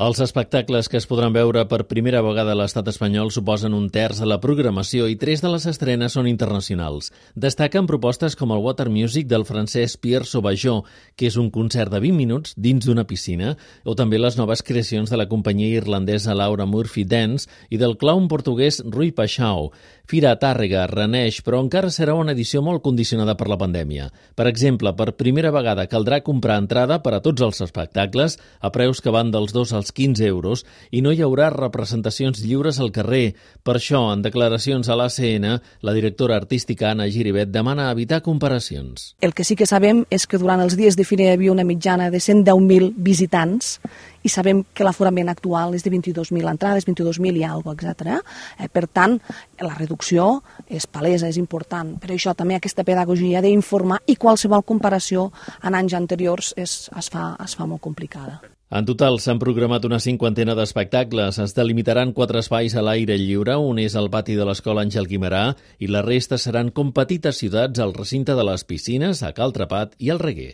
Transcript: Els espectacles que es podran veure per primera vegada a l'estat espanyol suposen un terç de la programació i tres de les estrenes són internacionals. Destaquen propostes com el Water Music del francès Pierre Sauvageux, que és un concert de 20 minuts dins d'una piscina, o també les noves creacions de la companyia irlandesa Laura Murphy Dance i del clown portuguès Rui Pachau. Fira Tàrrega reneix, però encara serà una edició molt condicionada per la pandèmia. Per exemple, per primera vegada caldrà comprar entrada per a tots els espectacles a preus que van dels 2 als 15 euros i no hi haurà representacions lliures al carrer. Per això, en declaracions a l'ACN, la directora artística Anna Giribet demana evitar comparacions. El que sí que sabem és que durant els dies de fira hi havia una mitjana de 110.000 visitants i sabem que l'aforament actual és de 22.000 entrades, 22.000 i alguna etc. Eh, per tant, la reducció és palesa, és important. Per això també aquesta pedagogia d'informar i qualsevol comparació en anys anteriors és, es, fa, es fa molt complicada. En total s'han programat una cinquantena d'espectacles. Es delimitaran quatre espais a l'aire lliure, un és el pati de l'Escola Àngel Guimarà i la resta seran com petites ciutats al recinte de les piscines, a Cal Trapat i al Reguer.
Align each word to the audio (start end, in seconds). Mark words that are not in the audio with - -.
Els 0.00 0.16
espectacles 0.24 0.86
que 0.88 0.96
es 0.96 1.04
podran 1.04 1.34
veure 1.34 1.66
per 1.68 1.82
primera 1.84 2.22
vegada 2.24 2.54
a 2.54 2.56
l'estat 2.56 2.86
espanyol 2.88 3.28
suposen 3.34 3.74
un 3.76 3.90
terç 3.92 4.22
de 4.22 4.28
la 4.30 4.38
programació 4.40 5.04
i 5.12 5.18
tres 5.20 5.42
de 5.44 5.50
les 5.52 5.66
estrenes 5.68 6.14
són 6.16 6.24
internacionals. 6.30 7.10
Destaquen 7.36 7.84
propostes 7.84 8.32
com 8.32 8.54
el 8.56 8.62
Water 8.64 8.86
Music 8.88 9.28
del 9.28 9.44
francès 9.44 9.98
Pierre 10.00 10.24
Sauvageux, 10.24 10.88
que 11.20 11.28
és 11.28 11.36
un 11.36 11.50
concert 11.52 11.92
de 11.92 12.00
20 12.00 12.16
minuts 12.16 12.56
dins 12.56 12.88
d'una 12.88 13.04
piscina, 13.04 13.58
o 13.84 13.92
també 13.92 14.16
les 14.16 14.38
noves 14.40 14.64
creacions 14.64 15.12
de 15.12 15.18
la 15.20 15.28
companyia 15.28 15.82
irlandesa 15.82 16.32
Laura 16.32 16.64
Murphy 16.64 17.04
Dance 17.04 17.52
i 17.68 17.76
del 17.76 17.98
clown 18.00 18.30
portuguès 18.32 18.80
Rui 18.88 19.12
Pachau. 19.12 19.68
Fira 20.08 20.32
Tàrrega 20.40 20.86
reneix, 20.88 21.42
però 21.44 21.60
encara 21.60 21.92
serà 21.92 22.16
una 22.16 22.32
edició 22.32 22.64
molt 22.64 22.80
condicionada 22.82 23.36
per 23.36 23.50
la 23.52 23.60
pandèmia. 23.60 24.08
Per 24.34 24.48
exemple, 24.48 24.96
per 24.96 25.12
primera 25.20 25.52
vegada 25.52 25.84
caldrà 25.92 26.22
comprar 26.24 26.56
entrada 26.64 27.02
per 27.04 27.18
a 27.18 27.20
tots 27.20 27.44
els 27.44 27.60
espectacles 27.68 28.40
a 28.64 28.72
preus 28.72 29.04
que 29.04 29.12
van 29.12 29.30
dels 29.30 29.52
2 29.52 29.76
als 29.76 29.89
15 29.92 30.26
euros 30.26 30.64
i 30.90 31.02
no 31.02 31.12
hi 31.12 31.22
haurà 31.24 31.50
representacions 31.54 32.42
lliures 32.44 32.80
al 32.80 32.92
carrer. 32.92 33.34
Per 33.62 33.76
això, 33.76 34.02
en 34.12 34.22
declaracions 34.22 34.88
a 34.88 34.96
l'ACN, 34.98 35.48
la 35.82 35.96
directora 35.96 36.36
artística 36.36 36.90
Anna 36.90 37.08
Giribet 37.10 37.50
demana 37.50 37.90
evitar 37.90 38.22
comparacions. 38.22 39.14
El 39.20 39.34
que 39.34 39.44
sí 39.44 39.56
que 39.56 39.68
sabem 39.68 40.04
és 40.10 40.26
que 40.26 40.38
durant 40.38 40.60
els 40.60 40.76
dies 40.78 40.96
de 40.96 41.04
fira 41.04 41.26
hi 41.26 41.34
havia 41.34 41.52
una 41.52 41.66
mitjana 41.66 42.10
de 42.10 42.18
110.000 42.18 42.92
visitants 42.96 43.78
i 44.22 44.28
sabem 44.28 44.62
que 44.74 44.84
l'aforament 44.84 45.30
actual 45.32 45.74
és 45.74 45.84
de 45.84 45.92
22.000 45.92 46.50
entrades, 46.50 46.86
22.000 46.88 47.40
i 47.40 47.44
alguna 47.46 47.76
etc. 47.76 48.20
Eh, 48.58 48.68
per 48.68 48.86
tant, 48.88 49.16
la 49.60 49.74
reducció 49.76 50.42
és 50.68 50.86
palesa, 50.86 51.28
és 51.28 51.40
important. 51.40 51.96
Per 52.00 52.12
això 52.12 52.34
també 52.36 52.58
aquesta 52.58 52.84
pedagogia 52.84 53.42
d'informar 53.44 54.02
i 54.06 54.16
qualsevol 54.20 54.64
comparació 54.66 55.30
en 55.64 55.76
anys 55.76 55.96
anteriors 55.96 56.54
és, 56.56 56.88
es, 56.96 57.12
fa, 57.12 57.34
es 57.44 57.56
fa 57.56 57.66
molt 57.66 57.82
complicada. 57.84 58.40
En 58.70 58.86
total 58.86 59.16
s'han 59.18 59.40
programat 59.42 59.86
una 59.88 59.98
cinquantena 59.98 60.54
d'espectacles. 60.54 61.40
Es 61.42 61.54
delimitaran 61.56 62.12
quatre 62.14 62.38
espais 62.44 62.76
a 62.78 62.84
l'aire 62.86 63.16
lliure, 63.18 63.56
un 63.58 63.82
és 63.82 63.96
el 63.98 64.06
pati 64.14 64.38
de 64.38 64.46
l'Escola 64.46 64.86
Àngel 64.86 65.10
Guimarà 65.10 65.42
i 65.82 65.90
la 65.90 66.04
resta 66.06 66.38
seran 66.38 66.70
com 66.70 66.94
petites 66.94 67.42
ciutats 67.42 67.82
al 67.82 67.96
recinte 67.98 68.38
de 68.38 68.46
les 68.46 68.62
piscines, 68.62 69.26
a 69.26 69.34
Cal 69.34 69.58
Trapat 69.58 69.98
i 69.98 70.14
al 70.14 70.22
Reguer. 70.22 70.48